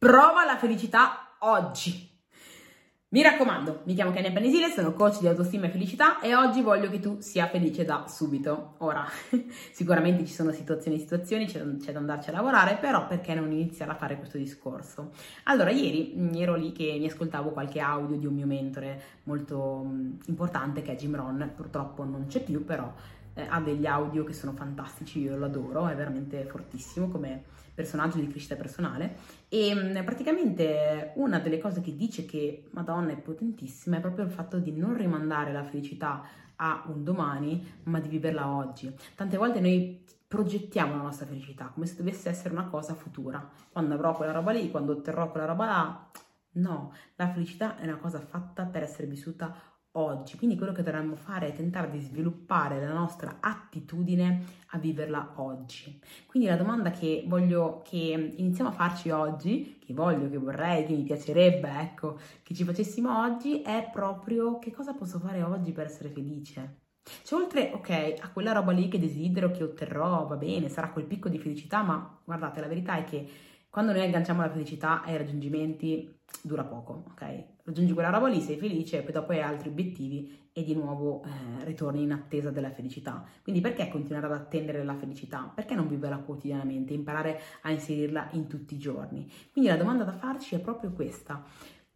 [0.00, 2.08] Prova la felicità oggi.
[3.08, 6.88] Mi raccomando, mi chiamo Kenia Panesile, sono coach di autostima e felicità e oggi voglio
[6.88, 8.74] che tu sia felice da subito.
[8.78, 9.04] Ora,
[9.72, 13.50] sicuramente ci sono situazioni e situazioni, c'è, c'è, da andarci a lavorare, però perché non
[13.50, 15.10] iniziare a fare questo discorso?
[15.44, 19.82] Allora, ieri mm, ero lì che mi ascoltavo qualche audio di un mio mentore molto
[19.84, 22.94] mm, importante che è Jim Ron, purtroppo non c'è più, però
[23.38, 28.18] eh, ha degli audio che sono fantastici, io lo adoro, è veramente fortissimo come personaggio
[28.18, 29.18] di crescita personale
[29.48, 34.24] e mh, mm, praticamente una delle cose che dice che Madonna è potentissima è proprio
[34.24, 36.24] il fatto di non rimandare la felicità
[36.56, 38.92] a un domani, ma di viverla oggi.
[39.14, 43.48] Tante volte noi progettiamo la nostra felicità come se dovesse essere una cosa futura.
[43.70, 46.10] Quando avrò quella roba lì, quando otterrò quella roba là.
[46.54, 49.54] No, la felicità è una cosa fatta per essere vissuta
[49.92, 50.36] oggi.
[50.36, 56.00] Quindi quello che dovremmo fare è tentare di sviluppare la nostra attitudine a viverla oggi.
[56.26, 60.92] Quindi la domanda che voglio che iniziamo a farci oggi, che voglio, che vorrei, che
[60.92, 65.86] mi piacerebbe, ecco, che ci facessimo oggi è proprio che cosa posso fare oggi per
[65.86, 66.80] essere felice?
[67.22, 71.06] Cioè, oltre, ok, a quella roba lì che desidero, che otterrò, va bene, sarà quel
[71.06, 73.26] picco di felicità, ma guardate, la verità è che
[73.78, 77.44] quando noi agganciamo la felicità ai raggiungimenti dura poco, ok?
[77.62, 81.64] Raggiungi quella roba lì, sei felice, poi dopo hai altri obiettivi e di nuovo eh,
[81.64, 83.24] ritorni in attesa della felicità.
[83.40, 85.52] Quindi perché continuare ad attendere la felicità?
[85.54, 89.30] Perché non viverla quotidianamente, imparare a inserirla in tutti i giorni?
[89.52, 91.44] Quindi la domanda da farci è proprio questa.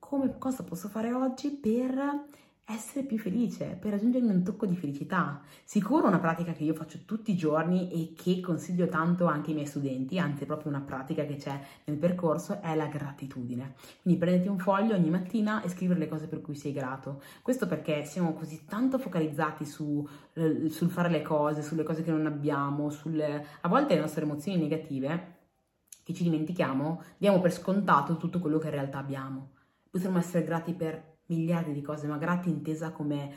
[0.00, 2.26] Come, cosa posso fare oggi per
[2.70, 5.40] essere più felice, per raggiungermi un tocco di felicità.
[5.64, 9.54] Sicuro una pratica che io faccio tutti i giorni e che consiglio tanto anche ai
[9.54, 13.74] miei studenti, anzi è proprio una pratica che c'è nel percorso, è la gratitudine.
[14.02, 17.22] Quindi prenditi un foglio ogni mattina e scrivere le cose per cui sei grato.
[17.40, 22.10] Questo perché siamo così tanto focalizzati su, eh, sul fare le cose, sulle cose che
[22.10, 25.36] non abbiamo, sulle, a volte le nostre emozioni negative,
[26.04, 29.52] che ci dimentichiamo, diamo per scontato tutto quello che in realtà abbiamo.
[29.90, 33.32] Potremmo essere grati per miliardi di cose, ma grati intesa come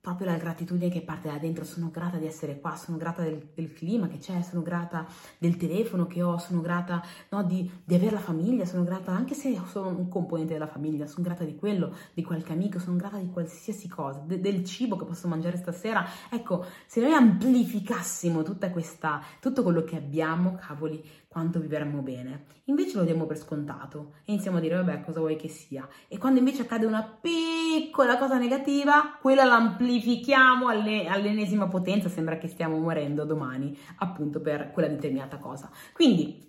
[0.00, 3.50] proprio la gratitudine che parte da dentro, sono grata di essere qua, sono grata del,
[3.54, 7.94] del clima che c'è, sono grata del telefono che ho, sono grata no, di, di,
[7.94, 11.54] avere la famiglia, sono grata anche se sono un componente della famiglia, sono grata di
[11.54, 15.58] quello, di qualche amico, sono grata di qualsiasi cosa, de, del cibo che posso mangiare
[15.58, 16.06] stasera.
[16.30, 22.46] Ecco, se noi amplificassimo tutta questa, tutto quello che abbiamo, cavoli, quanto vivremmo bene.
[22.64, 25.88] Invece lo diamo per scontato e iniziamo a dire vabbè cosa vuoi che sia.
[26.08, 32.48] E quando invece accade una piccola cosa negativa, quella l'amplifichiamo alle, all'ennesima potenza, sembra che
[32.48, 35.70] stiamo morendo domani appunto per quella determinata cosa.
[35.92, 36.48] Quindi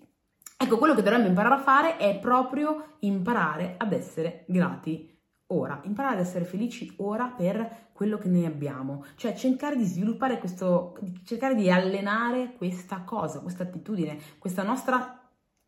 [0.58, 5.10] ecco quello che dovremmo imparare a fare è proprio imparare ad essere grati
[5.53, 10.39] ora, imparare ad essere felici ora per quello che noi abbiamo, cioè cercare di sviluppare
[10.39, 15.19] questo, cercare di allenare questa cosa, questa attitudine, questa nostra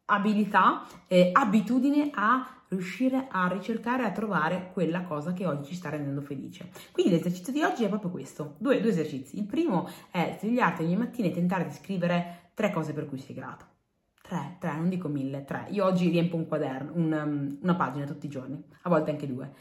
[0.05, 5.89] abilità, eh, abitudine a riuscire a ricercare, a trovare quella cosa che oggi ci sta
[5.89, 6.69] rendendo felice.
[6.91, 9.37] Quindi l'esercizio di oggi è proprio questo, due, due esercizi.
[9.37, 13.35] Il primo è svegliarti ogni mattina e tentare di scrivere tre cose per cui sei
[13.35, 13.65] grato.
[14.21, 15.67] Tre, tre, non dico mille, tre.
[15.71, 19.27] Io oggi riempo un quaderno, un, um, una pagina tutti i giorni, a volte anche
[19.27, 19.51] due.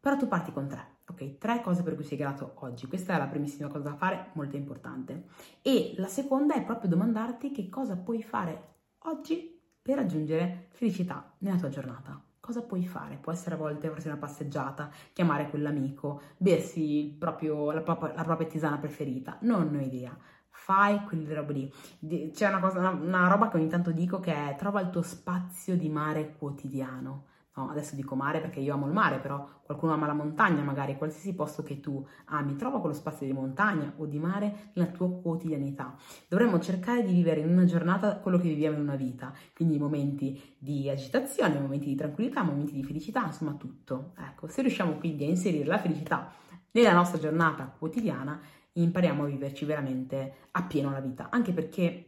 [0.00, 1.36] Però tu parti con tre, ok?
[1.36, 2.86] Tre cose per cui sei grato oggi.
[2.86, 5.24] Questa è la primissima cosa da fare, molto importante.
[5.60, 8.68] E la seconda è proprio domandarti che cosa puoi fare
[9.00, 12.18] oggi per raggiungere felicità nella tua giornata.
[12.40, 13.16] Cosa puoi fare?
[13.16, 18.48] Può essere a volte farsi una passeggiata, chiamare quell'amico, bersi proprio la, propria, la propria
[18.48, 19.36] tisana preferita.
[19.42, 20.16] Non ho idea
[20.52, 22.30] fai quelle robe lì.
[22.32, 25.02] C'è una, cosa, una, una, roba che ogni tanto dico che è trova il tuo
[25.02, 29.92] spazio di mare quotidiano no, adesso dico mare perché io amo il mare, però qualcuno
[29.92, 34.06] ama la montagna magari, qualsiasi posto che tu ami, trova quello spazio di montagna o
[34.06, 35.94] di mare nella tua quotidianità.
[36.28, 40.56] Dovremmo cercare di vivere in una giornata quello che viviamo in una vita, quindi momenti
[40.58, 44.12] di agitazione, momenti di tranquillità, momenti di felicità, insomma tutto.
[44.18, 46.32] Ecco, se riusciamo quindi a inserire la felicità
[46.72, 48.40] nella nostra giornata quotidiana,
[48.72, 52.04] impariamo a viverci veramente appieno la vita, anche perché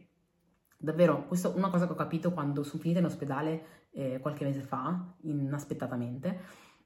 [0.83, 4.43] davvero, questa è una cosa che ho capito quando sono finita in ospedale eh, qualche
[4.43, 6.39] mese fa, inaspettatamente,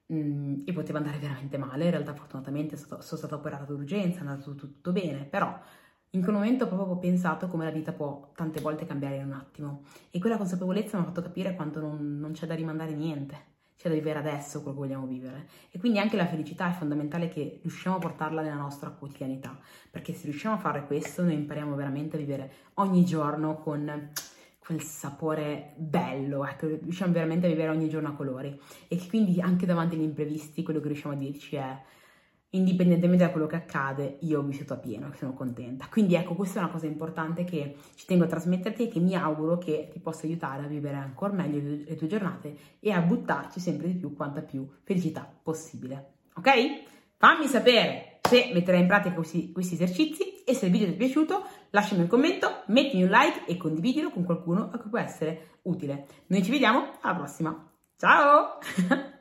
[0.05, 1.85] mh, mm, e poteva andare veramente male.
[1.85, 5.59] In realtà, fortunatamente, sono, sono stata operata d'urgenza, è andato tutto, tutto bene, però
[6.11, 9.33] in quel momento proprio ho pensato come la vita può tante volte cambiare in un
[9.33, 13.55] attimo e quella consapevolezza mi ha fatto capire quanto non, non c'è da rimandare niente
[13.77, 15.47] c'è da vivere adesso quello che vogliamo vivere.
[15.71, 19.57] E quindi anche la felicità è fondamentale che riusciamo a portarla nella nostra quotidianità,
[19.89, 24.11] perché se riusciamo a fare questo noi impariamo veramente a vivere ogni giorno con
[24.59, 28.59] quel sapore bello, ecco, riusciamo veramente a vivere ogni giorno a colori
[28.89, 31.81] e quindi anche davanti agli imprevisti quello che riusciamo a dirci è
[32.57, 35.87] indipendentemente da quello che accade, io ho vissuto a pieno sono contenta.
[35.89, 39.15] Quindi ecco, questa è una cosa importante che ci tengo a trasmetterti e che mi
[39.15, 43.59] auguro che ti possa aiutare a vivere ancora meglio le tue giornate e a buttarci
[43.59, 46.13] sempre di più quanta più felicità possibile.
[46.35, 46.49] Ok?
[47.17, 50.97] Fammi sapere se metterai in pratica questi, questi esercizi e se il video ti è
[50.97, 55.59] piaciuto lasciami un commento, mettimi un like e condividilo con qualcuno a cui può essere
[55.63, 56.05] utile.
[56.27, 57.71] Noi ci vediamo alla prossima.
[57.97, 58.59] Ciao!